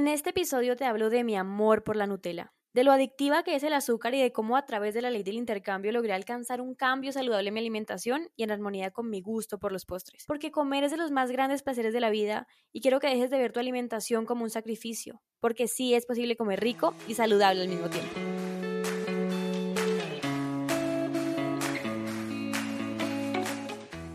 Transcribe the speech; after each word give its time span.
En 0.00 0.08
este 0.08 0.30
episodio 0.30 0.76
te 0.76 0.86
hablo 0.86 1.10
de 1.10 1.24
mi 1.24 1.36
amor 1.36 1.84
por 1.84 1.94
la 1.94 2.06
Nutella, 2.06 2.54
de 2.72 2.84
lo 2.84 2.92
adictiva 2.92 3.42
que 3.42 3.54
es 3.54 3.62
el 3.64 3.74
azúcar 3.74 4.14
y 4.14 4.22
de 4.22 4.32
cómo 4.32 4.56
a 4.56 4.64
través 4.64 4.94
de 4.94 5.02
la 5.02 5.10
ley 5.10 5.22
del 5.22 5.34
intercambio 5.34 5.92
logré 5.92 6.14
alcanzar 6.14 6.62
un 6.62 6.74
cambio 6.74 7.12
saludable 7.12 7.48
en 7.48 7.52
mi 7.52 7.60
alimentación 7.60 8.30
y 8.34 8.44
en 8.44 8.50
armonía 8.50 8.92
con 8.92 9.10
mi 9.10 9.20
gusto 9.20 9.58
por 9.58 9.72
los 9.72 9.84
postres. 9.84 10.24
Porque 10.26 10.50
comer 10.50 10.84
es 10.84 10.90
de 10.90 10.96
los 10.96 11.10
más 11.10 11.30
grandes 11.30 11.62
placeres 11.62 11.92
de 11.92 12.00
la 12.00 12.08
vida 12.08 12.46
y 12.72 12.80
quiero 12.80 12.98
que 12.98 13.08
dejes 13.08 13.28
de 13.28 13.36
ver 13.36 13.52
tu 13.52 13.60
alimentación 13.60 14.24
como 14.24 14.42
un 14.42 14.48
sacrificio, 14.48 15.20
porque 15.38 15.68
sí 15.68 15.92
es 15.92 16.06
posible 16.06 16.34
comer 16.34 16.60
rico 16.60 16.94
y 17.06 17.12
saludable 17.12 17.60
al 17.60 17.68
mismo 17.68 17.90
tiempo. 17.90 18.14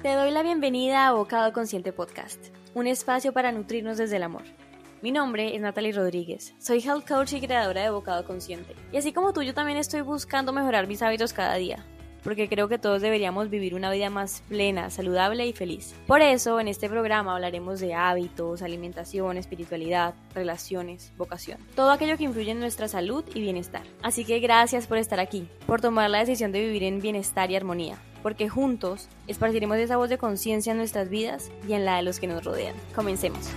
Te 0.01 0.13
doy 0.15 0.31
la 0.31 0.41
bienvenida 0.41 1.07
a 1.07 1.13
Bocado 1.13 1.53
Consciente 1.53 1.93
Podcast, 1.93 2.47
un 2.73 2.87
espacio 2.87 3.33
para 3.33 3.51
nutrirnos 3.51 3.99
desde 3.99 4.15
el 4.15 4.23
amor. 4.23 4.64
Mi 5.01 5.11
nombre 5.11 5.53
es 5.53 5.61
Natalie 5.61 5.91
Rodríguez, 5.91 6.55
soy 6.57 6.79
health 6.79 7.07
coach 7.07 7.33
y 7.33 7.41
creadora 7.41 7.83
de 7.83 7.89
Bocado 7.89 8.23
Consciente. 8.25 8.75
Y 8.93 8.97
así 8.97 9.11
como 9.11 9.33
tú, 9.33 9.41
yo 9.41 9.53
también 9.53 9.77
estoy 9.77 10.01
buscando 10.01 10.53
mejorar 10.53 10.87
mis 10.87 11.01
hábitos 11.01 11.33
cada 11.33 11.55
día, 11.55 11.85
porque 12.23 12.47
creo 12.47 12.69
que 12.69 12.79
todos 12.79 13.01
deberíamos 13.01 13.49
vivir 13.49 13.75
una 13.75 13.91
vida 13.91 14.09
más 14.09 14.41
plena, 14.47 14.89
saludable 14.89 15.45
y 15.45 15.53
feliz. 15.53 15.93
Por 16.07 16.21
eso, 16.21 16.61
en 16.61 16.69
este 16.69 16.89
programa 16.89 17.35
hablaremos 17.35 17.81
de 17.81 17.93
hábitos, 17.93 18.61
alimentación, 18.61 19.37
espiritualidad, 19.37 20.15
relaciones, 20.33 21.11
vocación, 21.17 21.59
todo 21.75 21.91
aquello 21.91 22.17
que 22.17 22.23
influye 22.23 22.51
en 22.51 22.61
nuestra 22.61 22.87
salud 22.87 23.25
y 23.35 23.41
bienestar. 23.41 23.83
Así 24.01 24.23
que 24.23 24.39
gracias 24.39 24.87
por 24.87 24.97
estar 24.97 25.19
aquí, 25.19 25.47
por 25.67 25.81
tomar 25.81 26.09
la 26.09 26.19
decisión 26.19 26.53
de 26.53 26.61
vivir 26.61 26.83
en 26.83 27.01
bienestar 27.01 27.51
y 27.51 27.55
armonía 27.55 27.97
porque 28.23 28.49
juntos 28.49 29.07
esparciremos 29.27 29.77
esa 29.77 29.97
voz 29.97 30.09
de 30.09 30.17
conciencia 30.17 30.71
en 30.71 30.79
nuestras 30.79 31.09
vidas 31.09 31.51
y 31.67 31.73
en 31.73 31.85
la 31.85 31.97
de 31.97 32.01
los 32.01 32.19
que 32.19 32.25
nos 32.25 32.43
rodean. 32.43 32.75
Comencemos. 32.95 33.51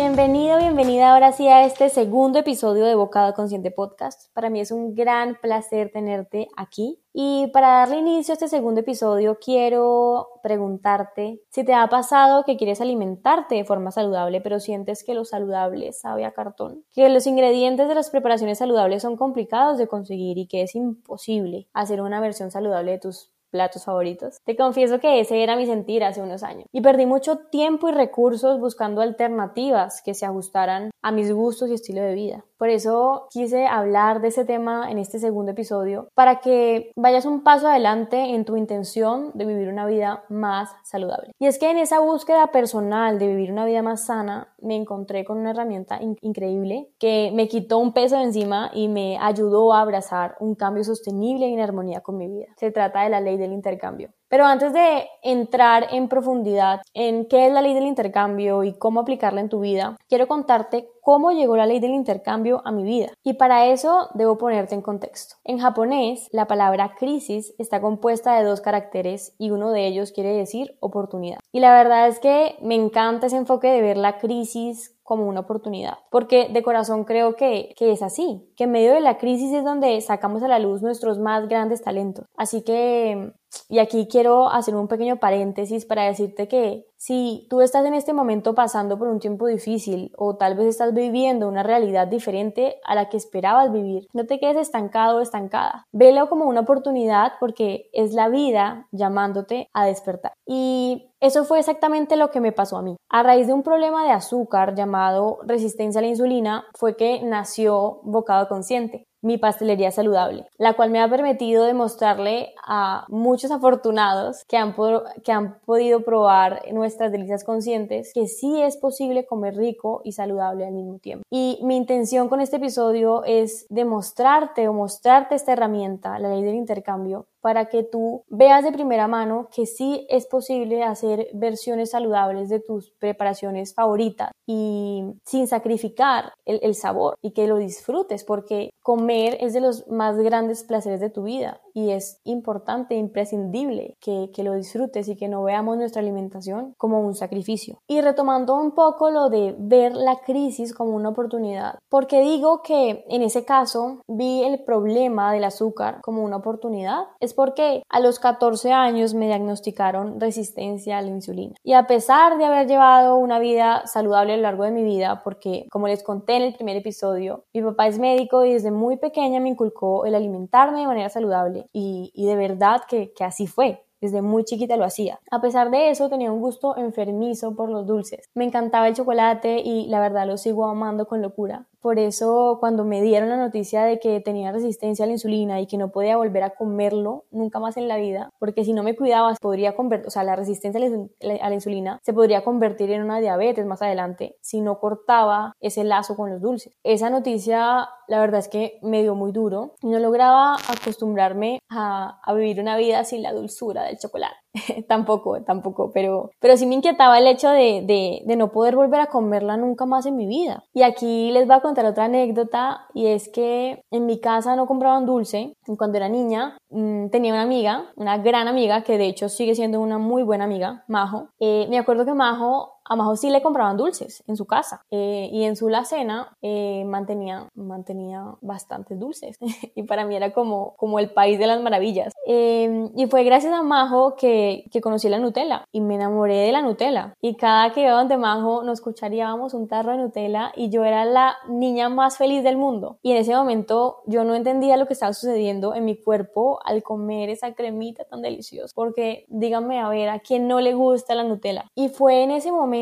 Bienvenido, 0.00 0.58
bienvenida 0.58 1.12
ahora 1.12 1.32
sí 1.32 1.48
a 1.48 1.64
este 1.64 1.88
segundo 1.88 2.38
episodio 2.38 2.84
de 2.84 2.94
Bocado 2.94 3.34
Consciente 3.34 3.72
Podcast. 3.72 4.32
Para 4.32 4.48
mí 4.48 4.60
es 4.60 4.70
un 4.70 4.94
gran 4.94 5.34
placer 5.40 5.90
tenerte 5.92 6.46
aquí. 6.56 7.02
Y 7.12 7.48
para 7.52 7.80
darle 7.80 7.96
inicio 7.96 8.30
a 8.32 8.34
este 8.34 8.46
segundo 8.46 8.82
episodio, 8.82 9.40
quiero 9.44 10.28
preguntarte 10.40 11.42
si 11.50 11.64
te 11.64 11.74
ha 11.74 11.88
pasado 11.88 12.44
que 12.44 12.56
quieres 12.56 12.80
alimentarte 12.80 13.56
de 13.56 13.64
forma 13.64 13.90
saludable, 13.90 14.40
pero 14.40 14.60
sientes 14.60 15.02
que 15.02 15.14
lo 15.14 15.24
saludable 15.24 15.92
sabe 15.92 16.24
a 16.24 16.32
cartón, 16.32 16.84
que 16.92 17.08
los 17.08 17.26
ingredientes 17.26 17.88
de 17.88 17.96
las 17.96 18.10
preparaciones 18.10 18.58
saludables 18.58 19.02
son 19.02 19.16
complicados 19.16 19.78
de 19.78 19.88
conseguir 19.88 20.38
y 20.38 20.46
que 20.46 20.62
es 20.62 20.76
imposible 20.76 21.66
hacer 21.72 22.02
una 22.02 22.20
versión 22.20 22.52
saludable 22.52 22.92
de 22.92 22.98
tus 23.00 23.32
platos 23.50 23.84
favoritos. 23.84 24.38
Te 24.44 24.56
confieso 24.56 25.00
que 25.00 25.20
ese 25.20 25.42
era 25.42 25.56
mi 25.56 25.66
sentir 25.66 26.04
hace 26.04 26.22
unos 26.22 26.42
años 26.42 26.66
y 26.72 26.80
perdí 26.80 27.06
mucho 27.06 27.38
tiempo 27.50 27.88
y 27.88 27.92
recursos 27.92 28.60
buscando 28.60 29.00
alternativas 29.00 30.02
que 30.04 30.14
se 30.14 30.26
ajustaran 30.26 30.90
a 31.02 31.12
mis 31.12 31.32
gustos 31.32 31.70
y 31.70 31.74
estilo 31.74 32.02
de 32.02 32.14
vida. 32.14 32.44
Por 32.58 32.70
eso 32.70 33.28
quise 33.30 33.66
hablar 33.66 34.20
de 34.20 34.28
ese 34.28 34.44
tema 34.44 34.90
en 34.90 34.98
este 34.98 35.20
segundo 35.20 35.52
episodio 35.52 36.08
para 36.14 36.40
que 36.40 36.90
vayas 36.96 37.24
un 37.24 37.44
paso 37.44 37.68
adelante 37.68 38.34
en 38.34 38.44
tu 38.44 38.56
intención 38.56 39.30
de 39.34 39.46
vivir 39.46 39.68
una 39.68 39.86
vida 39.86 40.24
más 40.28 40.70
saludable. 40.82 41.30
Y 41.38 41.46
es 41.46 41.58
que 41.58 41.70
en 41.70 41.78
esa 41.78 42.00
búsqueda 42.00 42.48
personal 42.48 43.20
de 43.20 43.28
vivir 43.28 43.52
una 43.52 43.64
vida 43.64 43.82
más 43.82 44.06
sana 44.06 44.54
me 44.60 44.74
encontré 44.74 45.24
con 45.24 45.38
una 45.38 45.50
herramienta 45.50 46.00
increíble 46.20 46.90
que 46.98 47.30
me 47.32 47.46
quitó 47.46 47.78
un 47.78 47.92
peso 47.92 48.16
de 48.16 48.24
encima 48.24 48.72
y 48.74 48.88
me 48.88 49.18
ayudó 49.18 49.72
a 49.72 49.80
abrazar 49.80 50.36
un 50.40 50.56
cambio 50.56 50.82
sostenible 50.82 51.46
y 51.46 51.54
en 51.54 51.60
armonía 51.60 52.00
con 52.00 52.18
mi 52.18 52.26
vida. 52.26 52.46
Se 52.56 52.72
trata 52.72 53.04
de 53.04 53.10
la 53.10 53.20
ley 53.20 53.36
del 53.36 53.52
intercambio. 53.52 54.10
Pero 54.28 54.44
antes 54.44 54.72
de 54.72 55.08
entrar 55.22 55.86
en 55.90 56.08
profundidad 56.08 56.80
en 56.94 57.26
qué 57.26 57.46
es 57.46 57.52
la 57.52 57.62
ley 57.62 57.74
del 57.74 57.86
intercambio 57.86 58.62
y 58.62 58.74
cómo 58.74 59.00
aplicarla 59.00 59.40
en 59.40 59.48
tu 59.48 59.60
vida, 59.60 59.96
quiero 60.08 60.28
contarte 60.28 60.88
cómo 61.00 61.32
llegó 61.32 61.56
la 61.56 61.64
ley 61.64 61.80
del 61.80 61.92
intercambio 61.92 62.60
a 62.66 62.70
mi 62.70 62.84
vida. 62.84 63.08
Y 63.24 63.34
para 63.34 63.66
eso 63.66 64.10
debo 64.12 64.36
ponerte 64.36 64.74
en 64.74 64.82
contexto. 64.82 65.36
En 65.44 65.58
japonés, 65.58 66.28
la 66.32 66.46
palabra 66.46 66.94
crisis 66.98 67.54
está 67.56 67.80
compuesta 67.80 68.36
de 68.36 68.44
dos 68.44 68.60
caracteres 68.60 69.34
y 69.38 69.50
uno 69.50 69.70
de 69.70 69.86
ellos 69.86 70.12
quiere 70.12 70.34
decir 70.34 70.76
oportunidad. 70.80 71.38
Y 71.50 71.60
la 71.60 71.72
verdad 71.72 72.08
es 72.08 72.20
que 72.20 72.56
me 72.60 72.74
encanta 72.74 73.28
ese 73.28 73.38
enfoque 73.38 73.68
de 73.68 73.80
ver 73.80 73.96
la 73.96 74.18
crisis 74.18 74.97
como 75.08 75.26
una 75.26 75.40
oportunidad, 75.40 75.96
porque 76.10 76.50
de 76.52 76.62
corazón 76.62 77.04
creo 77.04 77.34
que, 77.34 77.72
que 77.78 77.92
es 77.92 78.02
así, 78.02 78.52
que 78.58 78.64
en 78.64 78.72
medio 78.72 78.92
de 78.92 79.00
la 79.00 79.16
crisis 79.16 79.54
es 79.54 79.64
donde 79.64 79.98
sacamos 80.02 80.42
a 80.42 80.48
la 80.48 80.58
luz 80.58 80.82
nuestros 80.82 81.18
más 81.18 81.48
grandes 81.48 81.80
talentos. 81.80 82.26
Así 82.36 82.60
que 82.60 83.32
y 83.70 83.78
aquí 83.78 84.06
quiero 84.10 84.50
hacer 84.50 84.76
un 84.76 84.86
pequeño 84.86 85.16
paréntesis 85.16 85.86
para 85.86 86.04
decirte 86.04 86.46
que 86.46 86.84
si 86.98 87.46
tú 87.48 87.60
estás 87.60 87.86
en 87.86 87.94
este 87.94 88.12
momento 88.12 88.54
pasando 88.54 88.98
por 88.98 89.06
un 89.06 89.20
tiempo 89.20 89.46
difícil 89.46 90.12
o 90.16 90.36
tal 90.36 90.56
vez 90.56 90.66
estás 90.66 90.92
viviendo 90.92 91.48
una 91.48 91.62
realidad 91.62 92.08
diferente 92.08 92.80
a 92.84 92.96
la 92.96 93.08
que 93.08 93.16
esperabas 93.16 93.72
vivir, 93.72 94.08
no 94.12 94.26
te 94.26 94.40
quedes 94.40 94.56
estancado 94.56 95.18
o 95.18 95.20
estancada. 95.20 95.84
Velo 95.92 96.28
como 96.28 96.46
una 96.46 96.60
oportunidad 96.60 97.34
porque 97.38 97.88
es 97.92 98.14
la 98.14 98.28
vida 98.28 98.88
llamándote 98.90 99.68
a 99.72 99.86
despertar. 99.86 100.32
Y 100.44 101.12
eso 101.20 101.44
fue 101.44 101.60
exactamente 101.60 102.16
lo 102.16 102.30
que 102.30 102.40
me 102.40 102.52
pasó 102.52 102.76
a 102.76 102.82
mí. 102.82 102.96
A 103.08 103.22
raíz 103.22 103.46
de 103.46 103.52
un 103.52 103.62
problema 103.62 104.04
de 104.04 104.10
azúcar 104.10 104.74
llamado 104.74 105.38
resistencia 105.44 106.00
a 106.00 106.02
la 106.02 106.08
insulina 106.08 106.66
fue 106.74 106.96
que 106.96 107.22
nació 107.22 108.00
Bocado 108.02 108.48
Consciente 108.48 109.08
mi 109.28 109.36
pastelería 109.36 109.90
saludable, 109.90 110.46
la 110.56 110.72
cual 110.72 110.88
me 110.88 111.02
ha 111.02 111.08
permitido 111.08 111.64
demostrarle 111.64 112.54
a 112.66 113.04
muchos 113.08 113.50
afortunados 113.50 114.42
que 114.48 114.56
han, 114.56 114.74
que 115.22 115.32
han 115.32 115.58
podido 115.66 116.00
probar 116.00 116.62
nuestras 116.72 117.12
delicias 117.12 117.44
conscientes 117.44 118.12
que 118.14 118.26
sí 118.26 118.62
es 118.62 118.78
posible 118.78 119.26
comer 119.26 119.54
rico 119.54 120.00
y 120.02 120.12
saludable 120.12 120.64
al 120.64 120.72
mismo 120.72 120.98
tiempo. 120.98 121.24
Y 121.30 121.58
mi 121.62 121.76
intención 121.76 122.30
con 122.30 122.40
este 122.40 122.56
episodio 122.56 123.22
es 123.24 123.66
demostrarte 123.68 124.66
o 124.66 124.72
mostrarte 124.72 125.34
esta 125.34 125.52
herramienta, 125.52 126.18
la 126.18 126.30
ley 126.30 126.42
del 126.42 126.54
intercambio, 126.54 127.26
para 127.40 127.66
que 127.66 127.82
tú 127.82 128.24
veas 128.28 128.64
de 128.64 128.72
primera 128.72 129.08
mano 129.08 129.48
que 129.54 129.66
sí 129.66 130.06
es 130.08 130.26
posible 130.26 130.82
hacer 130.82 131.28
versiones 131.34 131.90
saludables 131.90 132.48
de 132.48 132.60
tus 132.60 132.90
preparaciones 132.98 133.74
favoritas 133.74 134.30
y 134.46 135.04
sin 135.24 135.46
sacrificar 135.46 136.32
el, 136.44 136.74
sabor 136.74 137.16
y 137.22 137.32
que 137.32 137.46
lo 137.46 137.56
disfrutes 137.56 138.24
porque 138.24 138.70
comer 138.82 139.36
es 139.40 139.52
de 139.52 139.60
los 139.60 139.86
más 139.88 140.16
grandes 140.16 140.64
placeres 140.64 141.00
de 141.00 141.10
tu 141.10 141.24
vida 141.24 141.60
y 141.78 141.92
es 141.92 142.20
importante, 142.24 142.96
imprescindible 142.96 143.96
que, 144.00 144.30
que 144.34 144.42
lo 144.42 144.54
disfrutes 144.54 145.06
y 145.06 145.16
que 145.16 145.28
no 145.28 145.44
veamos 145.44 145.76
nuestra 145.76 146.02
alimentación 146.02 146.74
como 146.76 147.00
un 147.00 147.14
sacrificio. 147.14 147.78
Y 147.86 148.00
retomando 148.00 148.56
un 148.56 148.72
poco 148.72 149.10
lo 149.10 149.30
de 149.30 149.54
ver 149.58 149.94
la 149.94 150.16
crisis 150.16 150.74
como 150.74 150.96
una 150.96 151.10
oportunidad, 151.10 151.78
porque 151.88 152.20
digo 152.20 152.62
que 152.62 153.04
en 153.08 153.22
ese 153.22 153.44
caso 153.44 154.02
vi 154.08 154.42
el 154.42 154.64
problema 154.64 155.32
del 155.32 155.44
azúcar 155.44 156.00
como 156.02 156.24
una 156.24 156.38
oportunidad, 156.38 157.04
es 157.20 157.32
porque 157.32 157.84
a 157.88 158.00
los 158.00 158.18
14 158.18 158.72
años 158.72 159.14
me 159.14 159.26
diagnosticaron 159.26 160.18
resistencia 160.18 160.98
a 160.98 161.02
la 161.02 161.08
insulina. 161.08 161.54
Y 161.62 161.74
a 161.74 161.86
pesar 161.86 162.38
de 162.38 162.44
haber 162.44 162.66
llevado 162.66 163.16
una 163.16 163.38
vida 163.38 163.86
saludable 163.86 164.32
a 164.32 164.36
lo 164.36 164.42
largo 164.42 164.64
de 164.64 164.72
mi 164.72 164.82
vida, 164.82 165.22
porque 165.22 165.66
como 165.70 165.86
les 165.86 166.02
conté 166.02 166.36
en 166.36 166.42
el 166.42 166.54
primer 166.54 166.76
episodio, 166.76 167.44
mi 167.54 167.62
papá 167.62 167.86
es 167.86 168.00
médico 168.00 168.44
y 168.44 168.54
desde 168.54 168.72
muy 168.72 168.96
pequeña 168.96 169.38
me 169.38 169.50
inculcó 169.50 170.06
el 170.06 170.16
alimentarme 170.16 170.80
de 170.80 170.86
manera 170.88 171.08
saludable 171.08 171.67
y, 171.72 172.26
de 172.26 172.36
verdad 172.36 172.82
que, 172.88 173.12
que 173.12 173.24
así 173.24 173.46
fue. 173.46 173.84
Desde 174.00 174.22
muy 174.22 174.44
chiquita 174.44 174.76
lo 174.76 174.84
hacía. 174.84 175.18
A 175.30 175.40
pesar 175.40 175.70
de 175.70 175.90
eso, 175.90 176.08
tenía 176.08 176.30
un 176.30 176.40
gusto 176.40 176.76
enfermizo 176.76 177.56
por 177.56 177.68
los 177.68 177.86
dulces. 177.86 178.28
Me 178.34 178.44
encantaba 178.44 178.86
el 178.86 178.94
chocolate 178.94 179.58
y 179.58 179.86
la 179.88 179.98
verdad 180.00 180.26
lo 180.26 180.36
sigo 180.36 180.66
amando 180.66 181.06
con 181.06 181.20
locura. 181.20 181.66
Por 181.80 181.98
eso 181.98 182.58
cuando 182.60 182.84
me 182.84 183.02
dieron 183.02 183.28
la 183.28 183.36
noticia 183.36 183.84
de 183.84 183.98
que 183.98 184.20
tenía 184.20 184.52
resistencia 184.52 185.04
a 185.04 185.06
la 185.06 185.12
insulina 185.12 185.60
y 185.60 185.66
que 185.66 185.78
no 185.78 185.90
podía 185.90 186.16
volver 186.16 186.42
a 186.42 186.50
comerlo 186.50 187.24
nunca 187.30 187.60
más 187.60 187.76
en 187.76 187.88
la 187.88 187.96
vida, 187.96 188.30
porque 188.38 188.64
si 188.64 188.72
no 188.72 188.82
me 188.82 188.96
cuidaba 188.96 189.34
podría 189.40 189.76
convertir, 189.76 190.08
o 190.08 190.10
sea, 190.10 190.24
la 190.24 190.36
resistencia 190.36 190.80
a 190.80 191.48
la 191.48 191.54
insulina 191.54 191.98
se 192.02 192.12
podría 192.12 192.44
convertir 192.44 192.90
en 192.90 193.02
una 193.02 193.20
diabetes 193.20 193.66
más 193.66 193.82
adelante 193.82 194.36
si 194.40 194.60
no 194.60 194.78
cortaba 194.80 195.52
ese 195.60 195.84
lazo 195.84 196.16
con 196.16 196.30
los 196.30 196.40
dulces. 196.40 196.72
Esa 196.82 197.10
noticia 197.10 197.88
la 198.08 198.20
verdad 198.20 198.40
es 198.40 198.48
que 198.48 198.78
me 198.82 199.02
dio 199.02 199.14
muy 199.14 199.32
duro 199.32 199.74
y 199.82 199.88
no 199.88 199.98
lograba 199.98 200.56
acostumbrarme 200.68 201.60
a, 201.68 202.20
a 202.22 202.34
vivir 202.34 202.60
una 202.60 202.76
vida 202.76 203.04
sin 203.04 203.22
la 203.22 203.32
dulzura 203.32 203.84
del 203.84 203.98
chocolate. 203.98 204.36
tampoco, 204.88 205.42
tampoco, 205.42 205.90
pero, 205.92 206.30
pero 206.40 206.56
sí 206.56 206.66
me 206.66 206.74
inquietaba 206.74 207.18
el 207.18 207.26
hecho 207.26 207.50
de, 207.50 207.82
de, 207.86 208.22
de, 208.24 208.36
no 208.36 208.50
poder 208.50 208.76
volver 208.76 209.00
a 209.00 209.06
comerla 209.06 209.56
nunca 209.56 209.86
más 209.86 210.06
en 210.06 210.16
mi 210.16 210.26
vida. 210.26 210.64
Y 210.72 210.82
aquí 210.82 211.30
les 211.30 211.46
voy 211.46 211.56
a 211.56 211.60
contar 211.60 211.86
otra 211.86 212.04
anécdota 212.04 212.86
y 212.94 213.06
es 213.06 213.28
que 213.28 213.82
en 213.90 214.06
mi 214.06 214.20
casa 214.20 214.56
no 214.56 214.66
compraban 214.66 215.06
dulce. 215.06 215.54
Cuando 215.76 215.98
era 215.98 216.08
niña 216.08 216.56
mm, 216.70 217.08
tenía 217.08 217.32
una 217.32 217.42
amiga, 217.42 217.92
una 217.96 218.18
gran 218.18 218.48
amiga, 218.48 218.82
que 218.82 218.98
de 218.98 219.06
hecho 219.06 219.28
sigue 219.28 219.54
siendo 219.54 219.80
una 219.80 219.98
muy 219.98 220.22
buena 220.22 220.44
amiga, 220.44 220.84
Majo. 220.88 221.28
Eh, 221.40 221.66
me 221.68 221.78
acuerdo 221.78 222.04
que 222.04 222.14
Majo 222.14 222.77
a 222.88 223.16
sí 223.16 223.30
le 223.30 223.42
compraban 223.42 223.76
dulces 223.76 224.22
en 224.26 224.36
su 224.36 224.46
casa 224.46 224.84
eh, 224.90 225.28
y 225.32 225.44
en 225.44 225.56
su 225.56 225.68
la 225.68 225.84
cena 225.84 226.36
eh, 226.42 226.84
mantenía, 226.86 227.48
mantenía 227.54 228.34
bastantes 228.40 228.98
dulces 228.98 229.38
y 229.74 229.82
para 229.84 230.04
mí 230.04 230.16
era 230.16 230.32
como, 230.32 230.74
como 230.76 230.98
el 230.98 231.10
país 231.10 231.38
de 231.38 231.46
las 231.46 231.60
maravillas. 231.60 232.12
Em, 232.26 232.90
y 232.96 233.06
fue 233.06 233.24
gracias 233.24 233.52
a 233.52 233.62
Majo 233.62 234.16
que, 234.16 234.64
que 234.70 234.80
conocí 234.80 235.08
la 235.08 235.18
Nutella 235.18 235.64
y 235.72 235.80
me 235.80 235.94
enamoré 235.94 236.36
de 236.36 236.52
la 236.52 236.62
Nutella. 236.62 237.14
Y 237.20 237.36
cada 237.36 237.72
que 237.72 237.82
iba 237.82 237.92
donde 237.92 238.16
Majo 238.16 238.62
nos 238.62 238.78
escucharíamos 238.78 239.54
un 239.54 239.68
tarro 239.68 239.92
de 239.92 239.98
Nutella 239.98 240.52
y 240.54 240.70
yo 240.70 240.84
era 240.84 241.04
la 241.04 241.36
niña 241.48 241.88
más 241.88 242.16
feliz 242.16 242.42
del 242.42 242.56
mundo. 242.56 242.98
Y 243.02 243.12
en 243.12 243.18
ese 243.18 243.34
momento 243.34 244.02
yo 244.06 244.24
no 244.24 244.34
entendía 244.34 244.76
lo 244.76 244.86
que 244.86 244.92
estaba 244.92 245.12
sucediendo 245.12 245.74
en 245.74 245.84
mi 245.84 245.96
cuerpo 245.96 246.60
al 246.64 246.82
comer 246.82 247.30
esa 247.30 247.54
cremita 247.54 248.04
tan 248.04 248.22
deliciosa 248.22 248.72
porque 248.74 249.24
díganme 249.28 249.80
a 249.80 249.88
ver 249.88 250.08
a 250.08 250.20
quién 250.20 250.48
no 250.48 250.60
le 250.60 250.74
gusta 250.74 251.14
la 251.14 251.24
Nutella 251.24 251.70
y 251.74 251.88
fue 251.88 252.22
en 252.22 252.30
ese 252.30 252.52
momento 252.52 252.77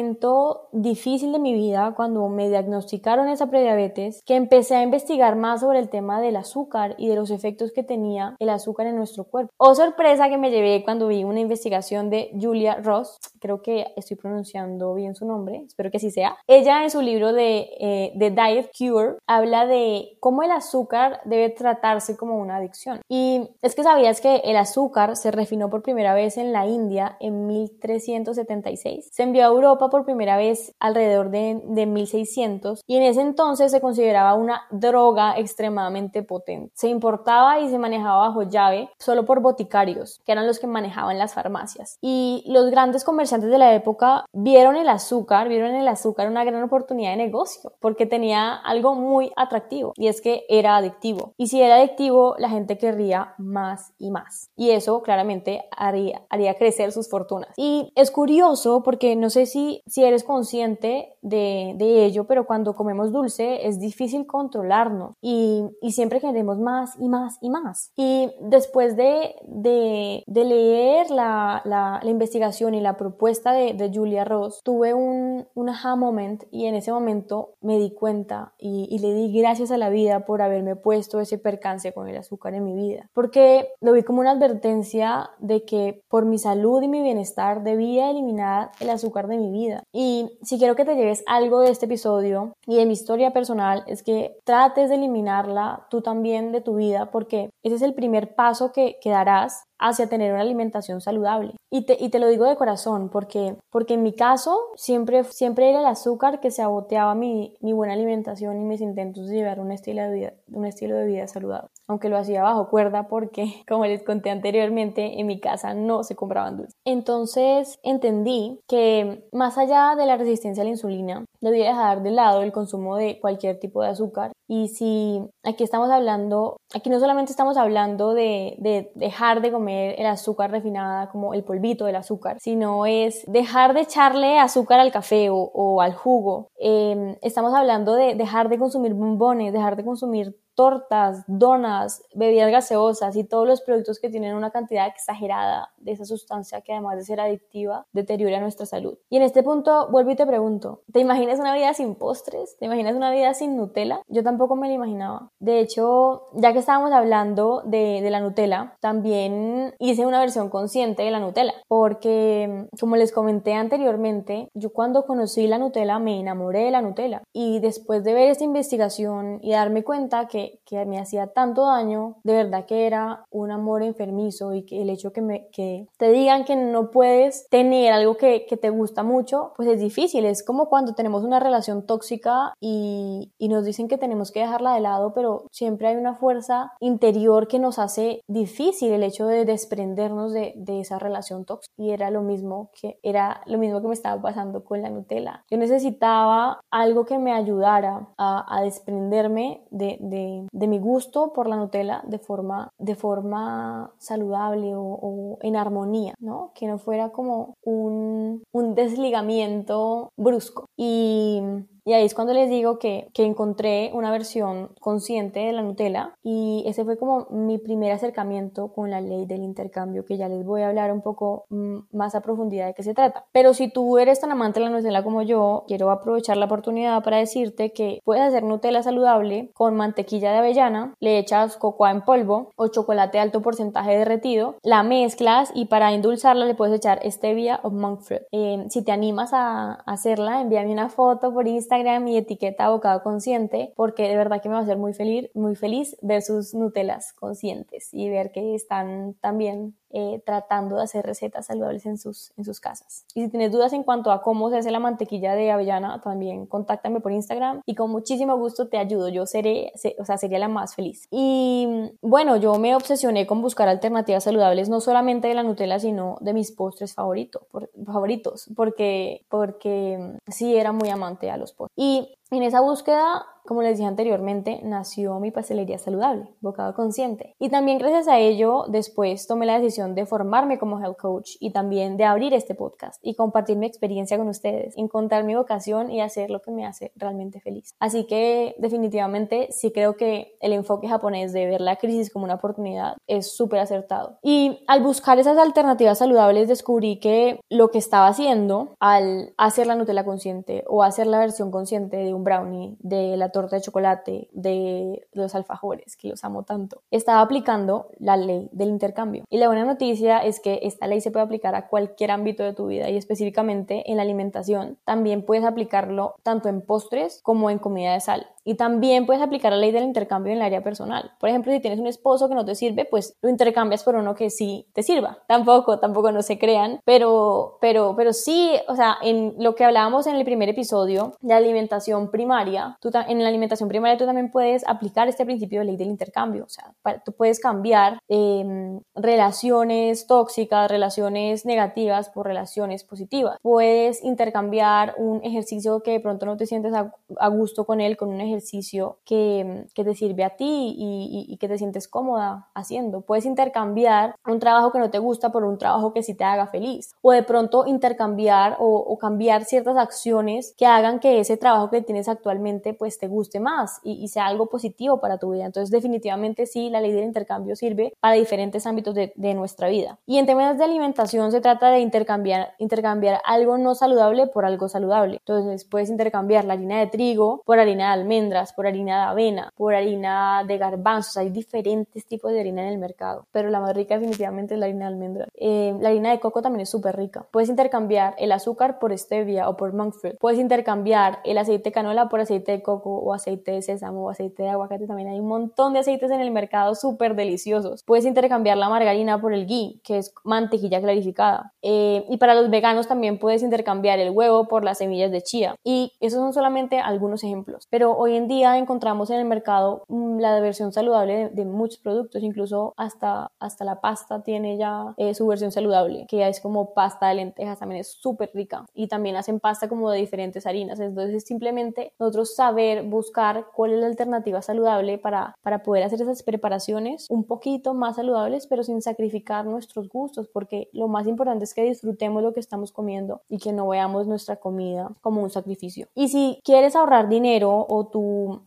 difícil 0.72 1.32
de 1.32 1.38
mi 1.38 1.54
vida 1.54 1.94
cuando 1.96 2.28
me 2.28 2.48
diagnosticaron 2.48 3.28
esa 3.28 3.48
prediabetes 3.48 4.22
que 4.24 4.36
empecé 4.36 4.76
a 4.76 4.82
investigar 4.82 5.36
más 5.36 5.60
sobre 5.60 5.78
el 5.78 5.88
tema 5.88 6.20
del 6.20 6.36
azúcar 6.36 6.94
y 6.98 7.08
de 7.08 7.16
los 7.16 7.30
efectos 7.30 7.72
que 7.72 7.82
tenía 7.82 8.36
el 8.38 8.48
azúcar 8.48 8.86
en 8.86 8.96
nuestro 8.96 9.24
cuerpo. 9.24 9.52
Oh 9.56 9.74
sorpresa 9.74 10.28
que 10.28 10.38
me 10.38 10.50
llevé 10.50 10.84
cuando 10.84 11.08
vi 11.08 11.24
una 11.24 11.40
investigación 11.40 12.10
de 12.10 12.30
Julia 12.40 12.76
Ross, 12.82 13.18
creo 13.40 13.62
que 13.62 13.86
estoy 13.96 14.16
pronunciando 14.16 14.94
bien 14.94 15.14
su 15.14 15.26
nombre, 15.26 15.62
espero 15.66 15.90
que 15.90 15.98
así 15.98 16.10
sea. 16.10 16.36
Ella 16.46 16.82
en 16.82 16.90
su 16.90 17.00
libro 17.00 17.32
de, 17.32 17.68
eh, 17.78 18.12
Diet 18.16 18.70
Cure 18.76 19.16
habla 19.26 19.66
de 19.66 20.16
cómo 20.20 20.42
el 20.42 20.50
azúcar 20.50 21.20
debe 21.24 21.50
tratarse 21.50 22.16
como 22.16 22.38
una 22.38 22.56
adicción. 22.56 23.00
Y 23.08 23.48
es 23.62 23.74
que 23.74 23.82
sabías 23.82 24.20
que 24.20 24.36
el 24.44 24.56
azúcar 24.56 25.16
se 25.16 25.30
refinó 25.30 25.70
por 25.70 25.82
primera 25.82 26.14
vez 26.14 26.36
en 26.36 26.52
la 26.52 26.66
India 26.66 27.16
en 27.20 27.46
1376. 27.46 29.08
Se 29.12 29.22
envió 29.22 29.44
a 29.44 29.48
Europa 29.48 29.85
por 29.90 30.04
primera 30.04 30.36
vez 30.36 30.74
alrededor 30.80 31.30
de, 31.30 31.60
de 31.64 31.86
1600 31.86 32.82
y 32.86 32.96
en 32.96 33.02
ese 33.02 33.20
entonces 33.20 33.70
se 33.70 33.80
consideraba 33.80 34.34
una 34.34 34.62
droga 34.70 35.38
extremadamente 35.38 36.22
potente. 36.22 36.72
Se 36.74 36.88
importaba 36.88 37.60
y 37.60 37.68
se 37.68 37.78
manejaba 37.78 38.28
bajo 38.28 38.42
llave 38.42 38.90
solo 38.98 39.24
por 39.24 39.40
boticarios, 39.40 40.20
que 40.24 40.32
eran 40.32 40.46
los 40.46 40.58
que 40.58 40.66
manejaban 40.66 41.18
las 41.18 41.34
farmacias. 41.34 41.98
Y 42.00 42.44
los 42.46 42.70
grandes 42.70 43.04
comerciantes 43.04 43.50
de 43.50 43.58
la 43.58 43.74
época 43.74 44.24
vieron 44.32 44.76
el 44.76 44.88
azúcar, 44.88 45.48
vieron 45.48 45.74
el 45.74 45.88
azúcar 45.88 46.28
una 46.28 46.44
gran 46.44 46.62
oportunidad 46.62 47.10
de 47.10 47.16
negocio, 47.16 47.72
porque 47.80 48.06
tenía 48.06 48.54
algo 48.54 48.94
muy 48.94 49.32
atractivo 49.36 49.92
y 49.96 50.08
es 50.08 50.20
que 50.20 50.44
era 50.48 50.76
adictivo. 50.76 51.32
Y 51.36 51.48
si 51.48 51.60
era 51.60 51.76
adictivo, 51.76 52.34
la 52.38 52.48
gente 52.48 52.78
querría 52.78 53.34
más 53.38 53.92
y 53.98 54.10
más. 54.10 54.50
Y 54.56 54.70
eso 54.70 55.02
claramente 55.02 55.64
haría, 55.76 56.22
haría 56.30 56.54
crecer 56.54 56.92
sus 56.92 57.08
fortunas. 57.08 57.50
Y 57.56 57.92
es 57.94 58.10
curioso 58.10 58.82
porque 58.82 59.16
no 59.16 59.30
sé 59.30 59.46
si, 59.46 59.75
si 59.86 60.04
eres 60.04 60.24
consciente 60.24 61.16
de, 61.22 61.74
de 61.76 62.04
ello, 62.04 62.24
pero 62.24 62.46
cuando 62.46 62.76
comemos 62.76 63.12
dulce 63.12 63.66
es 63.66 63.78
difícil 63.80 64.26
controlarnos 64.26 65.14
y, 65.20 65.64
y 65.82 65.92
siempre 65.92 66.20
queremos 66.20 66.58
más 66.58 66.94
y 66.98 67.08
más 67.08 67.38
y 67.40 67.50
más. 67.50 67.92
Y 67.96 68.30
después 68.40 68.96
de, 68.96 69.34
de, 69.46 70.22
de 70.26 70.44
leer 70.44 71.10
la, 71.10 71.62
la, 71.64 72.00
investigación 72.06 72.74
y 72.74 72.80
la 72.80 72.96
propuesta 72.96 73.52
de, 73.52 73.74
de 73.74 73.90
Julia 73.92 74.24
Ross, 74.24 74.60
tuve 74.62 74.94
un, 74.94 75.46
un, 75.54 75.68
aha 75.68 75.96
moment 75.96 76.44
y 76.50 76.66
en 76.66 76.76
ese 76.76 76.92
momento 76.92 77.54
me 77.60 77.78
di 77.78 77.90
cuenta 77.90 78.52
y, 78.58 78.86
y 78.90 78.98
le 79.00 79.12
di 79.12 79.32
gracias 79.36 79.70
a 79.70 79.76
la 79.76 79.90
vida 79.90 80.24
por 80.24 80.40
haberme 80.42 80.76
puesto 80.76 81.20
ese 81.20 81.38
percance 81.38 81.92
con 81.92 82.08
el 82.08 82.16
azúcar 82.16 82.54
en 82.54 82.64
mi 82.64 82.74
vida. 82.74 83.10
Porque 83.12 83.68
lo 83.80 83.92
vi 83.92 84.02
como 84.02 84.20
una 84.20 84.32
advertencia 84.32 85.30
de 85.38 85.64
que 85.64 86.02
por 86.08 86.24
mi 86.24 86.38
salud 86.38 86.82
y 86.82 86.88
mi 86.88 87.02
bienestar 87.02 87.62
debía 87.62 88.10
eliminar 88.10 88.70
el 88.80 88.90
azúcar 88.90 89.26
de 89.26 89.38
mi 89.38 89.50
vida. 89.50 89.55
Y 89.92 90.30
si 90.42 90.58
quiero 90.58 90.76
que 90.76 90.84
te 90.84 90.94
lleves 90.94 91.22
algo 91.26 91.60
de 91.60 91.70
este 91.70 91.86
episodio 91.86 92.52
y 92.66 92.76
de 92.76 92.86
mi 92.86 92.92
historia 92.92 93.32
personal, 93.32 93.84
es 93.86 94.02
que 94.02 94.38
trates 94.44 94.88
de 94.88 94.96
eliminarla 94.96 95.86
tú 95.90 96.02
también 96.02 96.52
de 96.52 96.60
tu 96.60 96.76
vida 96.76 97.10
porque 97.10 97.50
ese 97.62 97.76
es 97.76 97.82
el 97.82 97.94
primer 97.94 98.34
paso 98.34 98.72
que, 98.72 98.98
que 99.00 99.10
darás 99.10 99.64
hacia 99.78 100.08
tener 100.08 100.32
una 100.32 100.42
alimentación 100.42 101.00
saludable. 101.00 101.54
Y 101.70 101.82
te, 101.82 101.96
y 101.98 102.08
te 102.08 102.18
lo 102.18 102.28
digo 102.28 102.44
de 102.46 102.56
corazón, 102.56 103.08
porque, 103.10 103.56
porque 103.70 103.94
en 103.94 104.02
mi 104.02 104.12
caso 104.14 104.58
siempre, 104.76 105.24
siempre 105.24 105.68
era 105.68 105.80
el 105.80 105.86
azúcar 105.86 106.40
que 106.40 106.50
se 106.50 106.62
aboteaba 106.62 107.14
mi, 107.14 107.54
mi 107.60 107.72
buena 107.72 107.94
alimentación 107.94 108.60
y 108.60 108.64
mis 108.64 108.80
intentos 108.80 109.26
de 109.28 109.36
llevar 109.36 109.60
un 109.60 109.72
estilo 109.72 110.02
de 110.02 110.12
vida, 110.12 110.34
un 110.52 110.64
estilo 110.64 110.96
de 110.96 111.06
vida 111.06 111.26
saludable. 111.26 111.70
Aunque 111.88 112.08
lo 112.08 112.16
hacía 112.16 112.42
bajo 112.42 112.68
cuerda 112.68 113.08
porque, 113.08 113.62
como 113.68 113.84
les 113.86 114.02
conté 114.02 114.30
anteriormente, 114.30 115.20
en 115.20 115.26
mi 115.26 115.40
casa 115.40 115.74
no 115.74 116.02
se 116.02 116.16
compraban 116.16 116.56
dulces. 116.56 116.74
Entonces 116.84 117.78
entendí 117.82 118.60
que 118.68 119.26
más 119.32 119.58
allá 119.58 119.94
de 119.96 120.06
la 120.06 120.16
resistencia 120.16 120.62
a 120.62 120.64
la 120.64 120.70
insulina, 120.70 121.24
debía 121.40 121.68
dejar 121.68 122.02
de 122.02 122.10
lado 122.10 122.42
el 122.42 122.52
consumo 122.52 122.96
de 122.96 123.20
cualquier 123.20 123.58
tipo 123.58 123.82
de 123.82 123.88
azúcar. 123.88 124.32
Y 124.48 124.68
si 124.68 125.20
aquí 125.44 125.64
estamos 125.64 125.90
hablando, 125.90 126.56
aquí 126.74 126.88
no 126.88 127.00
solamente 127.00 127.32
estamos 127.32 127.56
hablando 127.56 128.14
de, 128.14 128.56
de 128.58 128.90
dejar 128.94 129.42
de 129.42 129.50
comer 129.50 129.96
el 129.98 130.06
azúcar 130.06 130.50
refinada 130.50 131.08
como 131.08 131.34
el 131.34 131.44
polvito 131.44 131.84
del 131.84 131.96
azúcar, 131.96 132.38
sino 132.40 132.86
es 132.86 133.24
dejar 133.26 133.74
de 133.74 133.80
echarle 133.80 134.38
azúcar 134.38 134.80
al 134.80 134.92
café 134.92 135.30
o, 135.30 135.36
o 135.36 135.80
al 135.80 135.94
jugo. 135.94 136.48
Eh, 136.60 137.18
estamos 137.22 137.54
hablando 137.54 137.94
de 137.94 138.14
dejar 138.14 138.48
de 138.48 138.58
consumir 138.58 138.94
bombones, 138.94 139.52
dejar 139.52 139.76
de 139.76 139.84
consumir 139.84 140.36
tortas, 140.56 141.22
donas, 141.28 142.02
bebidas 142.14 142.50
gaseosas 142.50 143.14
y 143.14 143.24
todos 143.24 143.46
los 143.46 143.60
productos 143.60 144.00
que 144.00 144.08
tienen 144.08 144.34
una 144.34 144.50
cantidad 144.50 144.88
exagerada 144.88 145.72
de 145.76 145.92
esa 145.92 146.04
sustancia 146.04 146.62
que 146.62 146.72
además 146.72 146.96
de 146.96 147.04
ser 147.04 147.20
adictiva, 147.20 147.86
deteriora 147.92 148.40
nuestra 148.40 148.66
salud. 148.66 148.98
Y 149.10 149.18
en 149.18 149.22
este 149.22 149.42
punto 149.42 149.88
vuelvo 149.90 150.10
y 150.10 150.16
te 150.16 150.26
pregunto, 150.26 150.82
¿te 150.92 151.00
imaginas 151.00 151.38
una 151.38 151.54
vida 151.54 151.74
sin 151.74 151.94
postres? 151.94 152.56
¿Te 152.58 152.66
imaginas 152.66 152.96
una 152.96 153.12
vida 153.12 153.34
sin 153.34 153.56
Nutella? 153.56 154.00
Yo 154.08 154.24
tampoco 154.24 154.56
me 154.56 154.68
la 154.68 154.74
imaginaba. 154.74 155.30
De 155.38 155.60
hecho, 155.60 156.24
ya 156.32 156.52
que 156.52 156.58
estábamos 156.58 156.92
hablando 156.92 157.62
de, 157.64 158.00
de 158.02 158.10
la 158.10 158.20
Nutella, 158.20 158.76
también 158.80 159.74
hice 159.78 160.06
una 160.06 160.20
versión 160.20 160.48
consciente 160.48 161.02
de 161.02 161.10
la 161.10 161.20
Nutella, 161.20 161.54
porque 161.68 162.66
como 162.80 162.96
les 162.96 163.12
comenté 163.12 163.54
anteriormente, 163.54 164.48
yo 164.54 164.72
cuando 164.72 165.06
conocí 165.06 165.46
la 165.46 165.58
Nutella 165.58 165.98
me 165.98 166.18
enamoré 166.18 166.64
de 166.64 166.70
la 166.70 166.82
Nutella 166.82 167.22
y 167.32 167.60
después 167.60 168.02
de 168.04 168.14
ver 168.14 168.28
esta 168.30 168.44
investigación 168.44 169.38
y 169.42 169.52
darme 169.52 169.84
cuenta 169.84 170.28
que 170.28 170.45
que, 170.64 170.84
me 170.86 170.98
hacía 170.98 171.28
tanto 171.28 171.66
daño, 171.66 172.16
de 172.22 172.34
verdad 172.34 172.66
que 172.66 172.86
era 172.86 173.24
un 173.30 173.50
amor 173.50 173.82
enfermizo 173.82 174.54
y 174.54 174.64
que 174.64 174.82
el 174.82 174.90
hecho 174.90 175.12
que, 175.12 175.22
me, 175.22 175.48
que 175.50 175.88
te 175.96 176.10
digan 176.12 176.44
que 176.44 176.54
no 176.54 176.90
puedes 176.90 177.48
tener 177.48 177.92
algo 177.92 178.16
que, 178.16 178.46
que 178.46 178.56
te 178.56 178.70
gusta 178.70 179.02
mucho, 179.02 179.52
pues 179.56 179.68
es 179.68 179.80
difícil. 179.80 180.24
Es 180.24 180.44
como 180.44 180.68
cuando 180.68 180.94
tenemos 180.94 181.24
una 181.24 181.40
relación 181.40 181.86
tóxica 181.86 182.52
y, 182.60 183.32
y 183.38 183.48
nos 183.48 183.64
dicen 183.64 183.88
que 183.88 183.98
tenemos 183.98 184.30
que 184.30 184.40
dejarla 184.40 184.74
de 184.74 184.80
lado, 184.80 185.12
pero 185.14 185.46
siempre 185.50 185.88
hay 185.88 185.96
una 185.96 186.14
fuerza 186.14 186.72
interior 186.80 187.48
que 187.48 187.58
nos 187.58 187.78
hace 187.78 188.20
difícil 188.28 188.92
el 188.92 189.02
hecho 189.02 189.26
de 189.26 189.44
desprendernos 189.44 190.32
de, 190.32 190.52
de 190.56 190.80
esa 190.80 190.98
relación 190.98 191.44
tóxica. 191.44 191.74
Y 191.76 191.90
era 191.90 192.10
lo 192.10 192.22
mismo 192.22 192.70
que 192.80 192.98
era 193.02 193.42
lo 193.46 193.58
mismo 193.58 193.80
que 193.80 193.88
me 193.88 193.94
estaba 193.94 194.20
pasando 194.20 194.64
con 194.64 194.82
la 194.82 194.90
Nutella. 194.90 195.44
Yo 195.50 195.58
necesitaba 195.58 196.60
algo 196.70 197.04
que 197.04 197.18
me 197.18 197.32
ayudara 197.32 198.08
a, 198.16 198.56
a 198.56 198.62
desprenderme 198.62 199.62
de, 199.70 199.96
de 200.00 200.35
de, 200.52 200.66
mi 200.66 200.78
gusto 200.78 201.32
por 201.32 201.48
la 201.48 201.56
Nutella 201.56 202.02
de 202.06 202.18
forma, 202.18 202.70
de 202.78 202.94
forma 202.94 203.92
saludable 203.98 204.72
o, 204.74 205.38
en 205.42 205.56
armonía, 205.56 206.14
¿no? 206.20 206.52
Que 206.54 206.66
no 206.66 206.78
fuera 206.78 207.10
como 207.10 207.54
un, 207.64 208.42
un 208.52 208.74
desligamiento 208.74 210.10
brusco. 210.16 210.66
Y 210.76 211.40
y 211.86 211.92
ahí 211.92 212.04
es 212.04 212.14
cuando 212.14 212.34
les 212.34 212.50
digo 212.50 212.80
que, 212.80 213.08
que, 213.14 213.24
encontré 213.24 213.92
una 213.94 214.10
versión 214.10 214.70
consciente 214.80 215.38
de 215.38 215.52
la 215.52 215.62
Nutella 215.62 216.16
y 216.24 216.64
ese 216.66 216.84
fue 216.84 216.98
como 216.98 217.28
mi 217.30 217.58
primer 217.58 217.92
acercamiento 217.92 218.72
con 218.72 218.90
la 218.90 219.00
ley 219.00 219.24
del 219.24 219.44
intercambio, 219.44 220.04
que 220.04 220.16
ya 220.16 220.28
les 220.28 220.44
voy 220.44 220.62
a 220.62 220.68
hablar 220.68 220.90
un 220.90 221.00
poco 221.00 221.46
mm, 221.48 221.76
más 221.92 222.16
a 222.16 222.22
profundidad 222.22 222.66
de 222.66 222.74
qué 222.74 222.82
se 222.82 222.92
trata. 222.92 223.26
Pero 223.30 223.54
si 223.54 223.68
tú 223.68 223.98
eres 223.98 224.18
tan 224.18 224.32
amante 224.32 224.58
de 224.58 224.66
la 224.66 224.72
Nutella 224.72 225.04
como 225.04 225.22
yo, 225.22 225.62
quiero 225.68 225.92
aprovechar 225.92 226.36
la 226.38 226.46
oportunidad 226.46 227.04
para 227.04 227.18
decirte 227.18 227.72
que 227.72 228.00
puedes 228.04 228.24
hacer 228.24 228.42
Nutella 228.42 228.82
saludable 228.82 229.52
con 229.54 229.76
mantequilla 229.76 230.32
de 230.32 230.38
avellana, 230.38 230.92
le 230.98 231.18
echas 231.18 231.56
cocoa 231.56 231.92
en 231.92 232.04
polvo 232.04 232.50
o 232.56 232.66
chocolate 232.66 233.18
de 233.18 233.22
alto 233.22 233.42
porcentaje 233.42 233.96
derretido, 233.96 234.56
la 234.64 234.82
mezclas 234.82 235.52
y 235.54 235.66
para 235.66 235.92
endulzarla 235.92 236.46
le 236.46 236.56
puedes 236.56 236.74
echar 236.74 237.00
stevia 237.08 237.60
o 237.62 237.70
monk 237.70 238.00
fruit. 238.00 238.22
Eh, 238.32 238.66
si 238.70 238.82
te 238.82 238.90
animas 238.90 239.30
a 239.32 239.74
hacerla, 239.86 240.40
envíame 240.40 240.65
una 240.72 240.88
foto 240.88 241.32
por 241.32 241.48
Instagram 241.48 242.04
mi 242.04 242.16
etiqueta 242.16 242.68
Bocado 242.68 243.02
Consciente 243.02 243.72
porque 243.76 244.08
de 244.08 244.16
verdad 244.16 244.40
que 244.42 244.48
me 244.48 244.54
va 244.54 244.60
a 244.60 244.64
hacer 244.64 244.76
muy 244.76 244.94
feliz, 244.94 245.30
muy 245.34 245.56
feliz 245.56 245.96
ver 246.02 246.22
sus 246.22 246.54
Nutelas 246.54 247.12
conscientes 247.12 247.88
y 247.92 248.08
ver 248.08 248.32
que 248.32 248.54
están 248.54 249.14
también 249.20 249.74
eh, 249.98 250.22
tratando 250.26 250.76
de 250.76 250.82
hacer 250.82 251.06
recetas 251.06 251.46
saludables 251.46 251.86
en 251.86 251.96
sus, 251.96 252.30
en 252.36 252.44
sus 252.44 252.60
casas. 252.60 253.06
Y 253.14 253.24
si 253.24 253.30
tienes 253.30 253.50
dudas 253.50 253.72
en 253.72 253.82
cuanto 253.82 254.10
a 254.10 254.20
cómo 254.20 254.50
se 254.50 254.58
hace 254.58 254.70
la 254.70 254.78
mantequilla 254.78 255.34
de 255.34 255.50
avellana, 255.50 256.02
también 256.02 256.44
contáctame 256.44 257.00
por 257.00 257.12
Instagram 257.12 257.62
y 257.64 257.74
con 257.74 257.90
muchísimo 257.90 258.36
gusto 258.36 258.68
te 258.68 258.76
ayudo. 258.76 259.08
Yo 259.08 259.24
seré, 259.24 259.72
o 259.98 260.04
sea, 260.04 260.18
sería 260.18 260.38
la 260.38 260.48
más 260.48 260.74
feliz. 260.74 261.08
Y 261.10 261.94
bueno, 262.02 262.36
yo 262.36 262.58
me 262.58 262.76
obsesioné 262.76 263.26
con 263.26 263.40
buscar 263.40 263.68
alternativas 263.68 264.24
saludables, 264.24 264.68
no 264.68 264.82
solamente 264.82 265.28
de 265.28 265.34
la 265.34 265.42
Nutella, 265.42 265.78
sino 265.78 266.18
de 266.20 266.34
mis 266.34 266.52
postres 266.52 266.92
favoritos, 266.92 267.44
favoritos 267.86 268.50
porque, 268.54 269.24
porque 269.30 270.18
sí 270.28 270.56
era 270.56 270.72
muy 270.72 270.90
amante 270.90 271.30
a 271.30 271.38
los 271.38 271.54
postres. 271.54 271.72
Y 271.74 272.18
en 272.30 272.42
esa 272.42 272.60
búsqueda 272.60 273.24
como 273.46 273.62
les 273.62 273.78
dije 273.78 273.88
anteriormente, 273.88 274.60
nació 274.64 275.18
mi 275.20 275.30
pastelería 275.30 275.78
saludable, 275.78 276.28
Bocado 276.40 276.74
Consciente. 276.74 277.34
Y 277.38 277.48
también 277.48 277.78
gracias 277.78 278.08
a 278.08 278.18
ello, 278.18 278.64
después 278.68 279.26
tomé 279.26 279.46
la 279.46 279.58
decisión 279.58 279.94
de 279.94 280.04
formarme 280.04 280.58
como 280.58 280.80
health 280.80 280.98
coach 280.98 281.30
y 281.40 281.52
también 281.52 281.96
de 281.96 282.04
abrir 282.04 282.34
este 282.34 282.54
podcast 282.54 282.98
y 283.02 283.14
compartir 283.14 283.56
mi 283.56 283.66
experiencia 283.66 284.18
con 284.18 284.28
ustedes, 284.28 284.76
encontrar 284.76 285.24
mi 285.24 285.34
vocación 285.36 285.90
y 285.90 286.00
hacer 286.00 286.28
lo 286.30 286.42
que 286.42 286.50
me 286.50 286.66
hace 286.66 286.92
realmente 286.96 287.40
feliz. 287.40 287.74
Así 287.78 288.04
que 288.06 288.56
definitivamente 288.58 289.48
sí 289.52 289.70
creo 289.70 289.96
que 289.96 290.36
el 290.40 290.52
enfoque 290.52 290.88
japonés 290.88 291.32
de 291.32 291.46
ver 291.46 291.60
la 291.60 291.76
crisis 291.76 292.12
como 292.12 292.24
una 292.24 292.34
oportunidad 292.34 292.96
es 293.06 293.36
súper 293.36 293.60
acertado. 293.60 294.18
Y 294.22 294.64
al 294.66 294.82
buscar 294.82 295.18
esas 295.18 295.38
alternativas 295.38 295.98
saludables 295.98 296.48
descubrí 296.48 296.98
que 296.98 297.40
lo 297.48 297.70
que 297.70 297.78
estaba 297.78 298.08
haciendo 298.08 298.74
al 298.80 299.34
hacer 299.38 299.68
la 299.68 299.76
Nutella 299.76 300.04
consciente 300.04 300.64
o 300.66 300.82
hacer 300.82 301.06
la 301.06 301.20
versión 301.20 301.52
consciente 301.52 301.96
de 301.96 302.15
un 302.16 302.24
brownie, 302.24 302.76
de 302.80 303.16
la 303.16 303.30
torta 303.30 303.56
de 303.56 303.62
chocolate, 303.62 304.28
de 304.32 305.06
los 305.12 305.34
alfajores, 305.34 305.96
que 305.96 306.08
los 306.08 306.24
amo 306.24 306.44
tanto, 306.44 306.82
estaba 306.90 307.20
aplicando 307.20 307.88
la 307.98 308.16
ley 308.16 308.48
del 308.52 308.68
intercambio. 308.68 309.24
Y 309.28 309.38
la 309.38 309.46
buena 309.46 309.64
noticia 309.64 310.18
es 310.18 310.40
que 310.40 310.60
esta 310.62 310.86
ley 310.86 311.00
se 311.00 311.10
puede 311.10 311.24
aplicar 311.24 311.54
a 311.54 311.68
cualquier 311.68 312.10
ámbito 312.10 312.42
de 312.42 312.54
tu 312.54 312.66
vida 312.66 312.90
y 312.90 312.96
específicamente 312.96 313.90
en 313.90 313.96
la 313.96 314.02
alimentación. 314.02 314.78
También 314.84 315.24
puedes 315.24 315.44
aplicarlo 315.44 316.14
tanto 316.22 316.48
en 316.48 316.62
postres 316.62 317.20
como 317.22 317.50
en 317.50 317.58
comida 317.58 317.92
de 317.92 318.00
sal. 318.00 318.26
Y 318.46 318.54
también 318.54 319.06
puedes 319.06 319.20
aplicar 319.20 319.50
la 319.52 319.58
ley 319.58 319.72
del 319.72 319.82
intercambio 319.82 320.32
en 320.32 320.38
el 320.38 320.44
área 320.44 320.62
personal. 320.62 321.10
Por 321.18 321.28
ejemplo, 321.28 321.52
si 321.52 321.58
tienes 321.58 321.80
un 321.80 321.88
esposo 321.88 322.28
que 322.28 322.36
no 322.36 322.44
te 322.44 322.54
sirve, 322.54 322.84
pues 322.84 323.16
lo 323.20 323.28
intercambias 323.28 323.82
por 323.82 323.96
uno 323.96 324.14
que 324.14 324.30
sí 324.30 324.68
te 324.72 324.84
sirva. 324.84 325.18
Tampoco, 325.26 325.80
tampoco 325.80 326.12
no 326.12 326.22
se 326.22 326.38
crean, 326.38 326.78
pero, 326.84 327.58
pero, 327.60 327.94
pero 327.96 328.12
sí, 328.12 328.52
o 328.68 328.76
sea, 328.76 328.98
en 329.02 329.34
lo 329.38 329.56
que 329.56 329.64
hablábamos 329.64 330.06
en 330.06 330.14
el 330.14 330.24
primer 330.24 330.48
episodio 330.48 331.16
de 331.20 331.34
alimentación 331.34 332.10
primaria, 332.12 332.78
tú 332.80 332.90
en 333.08 333.20
la 333.20 333.28
alimentación 333.28 333.68
primaria 333.68 333.98
tú 333.98 334.06
también 334.06 334.30
puedes 334.30 334.66
aplicar 334.68 335.08
este 335.08 335.24
principio 335.24 335.60
de 335.60 335.66
ley 335.66 335.76
del 335.76 335.88
intercambio. 335.88 336.44
O 336.44 336.48
sea, 336.48 336.72
tú 337.04 337.12
puedes 337.12 337.40
cambiar 337.40 337.98
em, 338.08 338.80
relaciones 338.94 340.06
tóxicas, 340.06 340.70
relaciones 340.70 341.44
negativas 341.44 342.10
por 342.10 342.26
relaciones 342.26 342.84
positivas. 342.84 343.38
Puedes 343.42 344.04
intercambiar 344.04 344.94
un 344.98 345.24
ejercicio 345.24 345.80
que 345.80 345.90
de 345.92 346.00
pronto 346.00 346.26
no 346.26 346.36
te 346.36 346.46
sientes 346.46 346.72
a, 346.74 346.94
a 347.18 347.28
gusto 347.28 347.64
con 347.66 347.80
él, 347.80 347.96
con 347.96 348.10
un 348.10 348.20
ejercicio 348.20 348.35
ejercicio 348.36 348.98
que, 349.04 349.66
que 349.74 349.84
te 349.84 349.94
sirve 349.94 350.24
a 350.24 350.36
ti 350.36 350.74
y, 350.76 351.26
y, 351.28 351.36
que 351.38 351.48
te 351.48 351.58
sientes 351.58 351.88
cómoda 351.88 352.48
haciendo. 352.54 353.00
Puedes 353.00 353.24
intercambiar 353.24 354.14
un 354.26 354.38
trabajo 354.38 354.72
que 354.72 354.78
no 354.78 354.90
te 354.90 354.98
gusta 354.98 355.30
por 355.30 355.44
un 355.44 355.58
trabajo 355.58 355.92
que 355.92 356.02
sí 356.02 356.14
te 356.14 356.24
haga 356.24 356.46
feliz. 356.48 356.94
O 357.02 357.12
de 357.12 357.22
pronto 357.22 357.66
intercambiar 357.66 358.56
o, 358.58 358.76
o 358.76 358.98
cambiar 358.98 359.44
ciertas 359.44 359.76
acciones 359.76 360.54
que 360.56 360.66
hagan 360.66 361.00
que 361.00 361.20
ese 361.20 361.36
trabajo 361.36 361.70
que 361.70 361.82
tienes 361.82 362.08
actualmente 362.08 362.74
pues 362.74 362.98
te 362.98 363.08
guste 363.08 363.40
más 363.40 363.80
y, 363.82 363.92
y, 363.92 364.08
sea 364.08 364.26
algo 364.26 364.46
positivo 364.46 365.00
para 365.00 365.18
tu 365.18 365.30
vida. 365.30 365.46
Entonces 365.46 365.70
definitivamente 365.70 366.46
sí, 366.46 366.70
la 366.70 366.80
ley 366.80 366.92
del 366.92 367.04
intercambio 367.04 367.56
sirve 367.56 367.92
para 368.00 368.14
diferentes 368.14 368.66
ámbitos 368.66 368.94
de, 368.94 369.12
de 369.16 369.34
nuestra 369.34 369.68
vida. 369.68 369.98
Y 370.06 370.18
en 370.18 370.26
temas 370.26 370.58
de 370.58 370.64
alimentación 370.64 371.32
se 371.32 371.40
trata 371.40 371.70
de 371.70 371.80
intercambiar, 371.80 372.54
intercambiar 372.58 373.20
algo 373.24 373.58
no 373.58 373.74
saludable 373.74 374.26
por 374.26 374.44
algo 374.44 374.68
saludable. 374.68 375.16
Entonces 375.18 375.64
puedes 375.64 375.90
intercambiar 375.90 376.44
la 376.44 376.54
harina 376.54 376.78
de 376.78 376.86
trigo 376.86 377.42
por 377.44 377.58
harina 377.58 377.86
de 377.86 378.00
almendras 378.00 378.25
por 378.54 378.66
harina 378.66 378.98
de 378.98 379.04
avena, 379.04 379.52
por 379.56 379.74
harina 379.74 380.44
de 380.46 380.58
garbanzos. 380.58 381.16
Hay 381.16 381.30
diferentes 381.30 382.06
tipos 382.06 382.32
de 382.32 382.40
harina 382.40 382.62
en 382.62 382.68
el 382.68 382.78
mercado, 382.78 383.26
pero 383.32 383.50
la 383.50 383.60
más 383.60 383.74
rica 383.74 383.94
definitivamente 383.94 384.54
es 384.54 384.60
la 384.60 384.66
harina 384.66 384.86
de 384.86 384.94
almendras. 384.94 385.28
Eh, 385.34 385.74
la 385.80 385.88
harina 385.88 386.10
de 386.10 386.20
coco 386.20 386.42
también 386.42 386.62
es 386.62 386.70
súper 386.70 386.96
rica. 386.96 387.26
Puedes 387.30 387.48
intercambiar 387.48 388.14
el 388.18 388.32
azúcar 388.32 388.78
por 388.78 388.96
stevia 388.96 389.48
o 389.48 389.56
por 389.56 389.72
monk 389.72 389.94
fruit. 389.94 390.16
Puedes 390.18 390.38
intercambiar 390.38 391.20
el 391.24 391.38
aceite 391.38 391.64
de 391.64 391.72
canola 391.72 392.08
por 392.08 392.20
aceite 392.20 392.52
de 392.52 392.62
coco 392.62 392.98
o 392.98 393.12
aceite 393.12 393.52
de 393.52 393.62
sésamo 393.62 394.06
o 394.06 394.10
aceite 394.10 394.42
de 394.42 394.50
aguacate. 394.50 394.86
También 394.86 395.08
hay 395.08 395.20
un 395.20 395.28
montón 395.28 395.72
de 395.72 395.80
aceites 395.80 396.10
en 396.10 396.20
el 396.20 396.30
mercado 396.30 396.74
súper 396.74 397.14
deliciosos. 397.14 397.82
Puedes 397.84 398.04
intercambiar 398.04 398.56
la 398.56 398.68
margarina 398.68 399.20
por 399.20 399.32
el 399.32 399.46
ghee, 399.46 399.80
que 399.84 399.98
es 399.98 400.14
mantequilla 400.24 400.80
clarificada. 400.80 401.52
Eh, 401.62 402.04
y 402.08 402.16
para 402.16 402.34
los 402.34 402.50
veganos 402.50 402.88
también 402.88 403.18
puedes 403.18 403.42
intercambiar 403.42 403.98
el 403.98 404.10
huevo 404.10 404.48
por 404.48 404.64
las 404.64 404.78
semillas 404.78 405.10
de 405.10 405.22
chía. 405.22 405.56
Y 405.64 405.92
esos 406.00 406.20
son 406.20 406.32
solamente 406.32 406.78
algunos 406.78 407.24
ejemplos. 407.24 407.66
Pero 407.70 407.96
hoy 407.96 408.15
en 408.16 408.28
día 408.28 408.58
encontramos 408.58 409.10
en 409.10 409.18
el 409.18 409.24
mercado 409.24 409.84
mm, 409.88 410.18
la 410.18 410.40
versión 410.40 410.72
saludable 410.72 411.30
de, 411.30 411.44
muchos 411.44 411.78
productos, 411.78 412.22
incluso 412.22 412.74
hasta, 412.76 413.30
hasta 413.38 413.64
la 413.64 413.80
pasta 413.80 414.22
tiene 414.22 414.56
ya 414.56 414.94
eh, 414.96 415.14
su 415.14 415.26
versión 415.26 415.52
saludable, 415.52 416.06
que 416.08 416.18
ya 416.18 416.28
es 416.28 416.40
como 416.40 416.74
pasta 416.74 417.08
de 417.08 417.14
lentejas, 417.14 417.58
también 417.58 417.80
es 417.80 417.92
súper 417.92 418.30
rica. 418.34 418.66
Y 418.74 418.88
también 418.88 419.16
hacen 419.16 419.40
pasta 419.40 419.68
como 419.68 419.90
de 419.90 420.00
diferentes 420.00 420.46
harinas. 420.46 420.80
Entonces, 420.80 421.24
simplemente 421.24 421.92
nosotros 421.98 422.34
saber 422.34 422.82
buscar 422.82 423.46
cuál 423.54 423.72
es 423.72 423.80
la 423.80 423.86
alternativa 423.86 424.42
saludable 424.42 424.98
para, 424.98 425.36
para 425.42 425.62
poder 425.62 425.84
hacer 425.84 426.02
esas 426.02 426.22
preparaciones 426.22 427.06
un 427.08 427.24
poquito 427.24 427.74
más 427.74 427.96
saludables, 427.96 428.46
pero 428.46 428.62
sin 428.62 428.82
sacrificar 428.82 429.46
nuestros 429.46 429.88
gustos, 429.88 430.28
porque 430.28 430.68
lo 430.72 430.88
más 430.88 431.06
importante 431.06 431.44
es 431.44 431.54
que 431.54 431.62
disfrutemos 431.62 432.22
lo 432.22 432.32
que 432.32 432.40
estamos 432.40 432.72
comiendo 432.72 433.20
y 433.28 433.38
que 433.38 433.52
no 433.52 433.68
veamos 433.68 434.06
nuestra 434.06 434.36
comida 434.36 434.90
como 435.00 435.22
un 435.22 435.30
sacrificio. 435.30 435.88
Y 435.94 436.08
si 436.08 436.40
quieres 436.44 436.76
ahorrar 436.76 437.08
dinero 437.08 437.66
o 437.68 437.86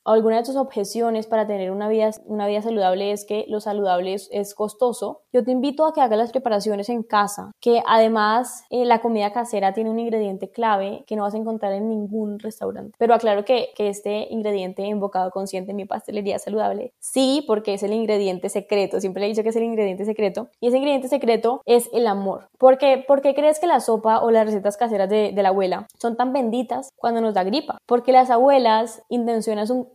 alguna 0.05 0.37
de 0.37 0.43
tus 0.43 0.55
objeciones 0.55 1.27
para 1.27 1.47
tener 1.47 1.71
una 1.71 1.87
vida, 1.87 2.11
una 2.25 2.47
vida 2.47 2.61
saludable 2.61 3.11
es 3.11 3.25
que 3.25 3.45
lo 3.47 3.59
saludable 3.59 4.13
es, 4.13 4.55
costoso, 4.55 5.21
yo 5.31 5.43
te 5.43 5.51
invito 5.51 5.85
a 5.85 5.93
que 5.93 6.01
hagas 6.01 6.17
las 6.17 6.31
preparaciones 6.31 6.89
en 6.89 7.03
casa, 7.03 7.51
que 7.61 7.81
además 7.85 8.63
eh, 8.69 8.83
la 8.85 8.99
comida 8.99 9.31
casera 9.31 9.73
tiene 9.73 9.89
un 9.89 9.99
ingrediente 9.99 10.49
clave 10.49 11.03
que 11.07 11.15
no 11.15 11.23
vas 11.23 11.33
a 11.33 11.37
encontrar 11.37 11.73
en 11.73 11.87
ningún 11.87 12.39
restaurante. 12.39 12.95
Pero 12.97 13.13
aclaro 13.13 13.45
que, 13.45 13.69
que 13.75 13.89
este 13.89 14.27
ingrediente 14.31 14.83
invocado 14.83 15.31
consciente 15.31 15.71
en 15.71 15.77
mi 15.77 15.85
pastelería 15.85 16.39
saludable, 16.39 16.93
sí, 16.99 17.43
porque 17.47 17.75
es 17.75 17.83
el 17.83 17.93
ingrediente 17.93 18.49
secreto, 18.49 18.99
siempre 18.99 19.21
le 19.21 19.27
he 19.27 19.29
dicho 19.29 19.43
que 19.43 19.49
es 19.49 19.55
el 19.55 19.63
ingrediente 19.63 20.05
secreto, 20.05 20.49
y 20.59 20.67
ese 20.67 20.77
ingrediente 20.77 21.07
secreto 21.07 21.61
es 21.65 21.89
el 21.93 22.07
amor. 22.07 22.49
¿Por 22.57 22.77
qué? 22.77 23.05
Crees 23.35 23.59
que 23.59 23.67
la 23.67 23.79
sopa 23.79 24.21
o 24.21 24.31
las 24.31 24.45
recetas 24.45 24.77
caseras 24.77 25.09
de, 25.09 25.31
de 25.31 25.43
la 25.43 25.49
abuela 25.49 25.87
son 25.99 26.17
tan 26.17 26.33
benditas 26.33 26.89
cuando 26.95 27.21
nos 27.21 27.33
da 27.33 27.43
gripa, 27.43 27.77
porque 27.85 28.11
las 28.11 28.29
abuelas 28.29 29.03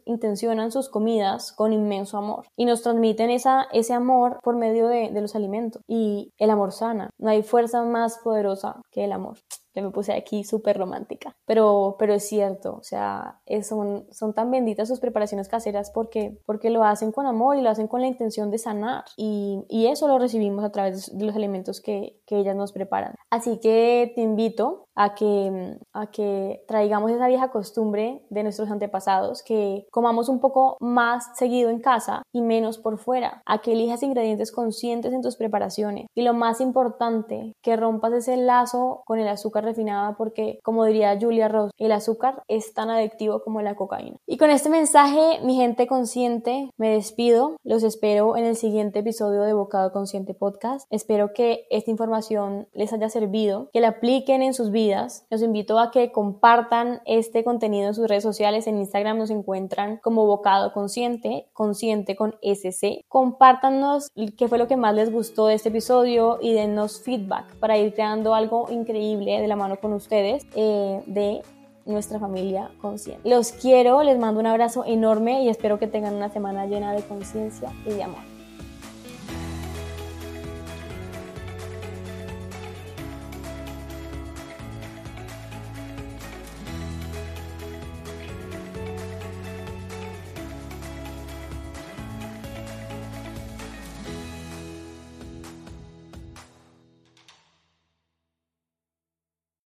intencionan 0.05 0.71
sus 0.71 0.89
comidas 0.89 1.53
con 1.53 1.73
inmenso 1.73 2.19
amor 2.19 2.47
y 2.57 2.65
nos 2.65 2.83
transmiten 2.83 3.31
esa, 3.31 3.67
ese 3.73 3.95
amor 3.95 4.39
por 4.43 4.57
medio 4.57 4.89
de, 4.89 5.11
de 5.11 5.21
los 5.21 5.35
alimentos. 5.35 5.83
Y 5.87 6.33
el 6.39 6.51
amor 6.51 6.73
sana. 6.73 7.11
No 7.19 7.31
hay 7.31 7.43
fuerza 7.43 7.83
más 7.85 8.19
poderosa 8.19 8.83
que 8.91 9.05
el 9.05 9.13
amor 9.13 9.39
ya 9.75 9.83
me 9.83 9.91
puse 9.91 10.13
aquí 10.13 10.45
súper 10.45 10.79
romántica, 10.79 11.37
pero, 11.47 11.97
pero 11.99 12.15
es 12.15 12.27
cierto, 12.29 12.77
o 12.77 12.83
sea, 12.83 13.41
son, 13.63 14.07
son 14.13 14.33
tan 14.33 14.51
benditas 14.51 14.89
sus 14.89 15.01
preparaciones 15.01 15.49
caseras 15.49 15.91
porque, 15.91 16.39
porque 16.47 16.71
lo 16.71 16.85
hacen 16.85 17.11
con 17.11 17.27
amor 17.27 17.57
y 17.57 17.61
lo 17.61 17.71
hacen 17.71 17.89
con 17.89 18.01
la 18.01 18.07
intención 18.07 18.51
de 18.51 18.59
sanar 18.59 19.05
y, 19.17 19.65
y 19.69 19.87
eso 19.87 20.07
lo 20.07 20.19
recibimos 20.19 20.65
a 20.65 20.71
través 20.71 21.17
de 21.17 21.25
los 21.25 21.35
alimentos 21.35 21.81
que, 21.81 22.21
que, 22.27 22.39
ellas 22.39 22.57
nos 22.57 22.73
preparan. 22.73 23.15
Así 23.31 23.59
que 23.59 24.13
te 24.15 24.23
invito 24.23 24.84
a 24.95 25.15
que, 25.15 25.79
a 25.93 26.07
que 26.07 26.65
traigamos 26.67 27.11
esa 27.11 27.27
vieja 27.27 27.51
costumbre 27.51 28.23
de 28.31 28.43
nuestros 28.43 28.71
antepasados, 28.71 29.43
que 29.43 29.87
comamos 29.91 30.29
un 30.29 30.41
poco 30.41 30.77
más 30.81 31.37
seguido 31.37 31.71
en 31.71 31.81
casa 31.81 32.23
y 32.33 32.41
menos 32.41 32.79
por 32.79 32.99
fuera, 32.99 33.43
a 33.47 33.59
que 33.59 33.73
elijas 33.73 34.03
ingredientes 34.03 34.53
conscientes 34.53 35.13
en 35.13 35.23
tus 35.23 35.37
preparaciones 35.37 36.07
y 36.15 36.23
lo 36.23 36.35
más 36.35 36.61
importante, 36.61 37.55
que 37.63 37.77
rompas 37.77 38.13
ese 38.13 38.37
lazo 38.37 39.03
con 39.07 39.19
el 39.19 39.29
azúcar 39.29 39.65
refinada 39.65 40.17
porque, 40.17 40.61
como 40.63 40.85
diría 40.85 41.19
Julia 41.21 41.49
Ross, 41.49 41.71
el 41.79 41.93
azúcar 41.93 42.43
es 42.49 42.73
tan 42.75 42.91
adictivo 42.91 43.43
como 43.43 43.63
la 43.63 43.75
cocaína. 43.75 44.17
Y 44.27 44.37
con 44.37 44.51
este 44.51 44.69
mensaje, 44.69 45.41
mi 45.43 45.57
gente 45.57 45.87
consciente, 45.87 46.71
me 46.77 46.91
despido. 46.91 47.57
Los 47.65 47.83
espero 47.83 48.37
en 48.37 48.45
el 48.45 48.57
siguiente 48.57 49.01
episodio 49.01 49.43
de 49.43 49.53
Bocado 49.53 49.93
Consciente 49.93 50.35
Podcast. 50.35 50.87
Espero 50.91 51.33
que 51.33 51.67
esta 51.71 51.91
información 51.91 52.69
les 52.73 52.93
haya 52.93 53.09
servido, 53.09 53.69
que 53.73 53.81
la 53.81 53.89
apliquen 53.89 54.43
en 54.43 54.55
sus 54.55 54.71
vidas. 54.71 54.84
Los 55.31 55.43
invito 55.43 55.79
a 55.79 55.91
que 55.91 56.13
compartan 56.13 57.01
este 57.07 57.45
contenido 57.45 57.89
en 57.89 57.95
sus 57.95 58.09
redes 58.09 58.23
sociales. 58.23 58.67
En 58.67 58.79
Instagram 58.79 59.19
nos 59.19 59.31
encuentran 59.31 59.99
como 59.99 60.27
Bocado 60.27 60.73
Consciente, 60.73 61.49
consciente 61.53 62.17
con 62.17 62.37
SC. 62.43 63.05
Compártanos 63.09 64.11
qué 64.37 64.49
fue 64.49 64.59
lo 64.59 64.69
que 64.69 64.77
más 64.77 64.95
les 64.95 65.11
gustó 65.11 65.47
de 65.47 65.55
este 65.55 65.71
episodio 65.71 66.39
y 66.41 66.53
denos 66.53 67.01
feedback 67.01 67.55
para 67.57 67.79
ir 67.79 67.95
creando 67.95 68.35
algo 68.35 68.67
increíble 68.71 69.41
de 69.41 69.49
la 69.49 69.57
mano 69.57 69.77
con 69.77 69.93
ustedes 69.93 70.47
eh, 70.55 71.03
de 71.07 71.43
nuestra 71.87 72.19
familia 72.19 72.71
consciente. 72.81 73.29
Los 73.29 73.53
quiero, 73.53 74.03
les 74.03 74.19
mando 74.19 74.41
un 74.41 74.47
abrazo 74.47 74.85
enorme 74.85 75.43
y 75.43 75.49
espero 75.49 75.79
que 75.79 75.87
tengan 75.87 76.15
una 76.15 76.31
semana 76.31 76.67
llena 76.67 76.93
de 76.93 77.03
conciencia 77.03 77.71
y 77.87 77.91
de 77.91 78.03
amor. 78.03 78.34